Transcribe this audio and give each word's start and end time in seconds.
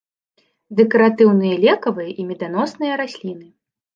Дэкаратыўныя, 0.79 1.59
лекавыя 1.67 2.15
і 2.23 2.27
меданосныя 2.31 2.93
расліны. 3.05 3.45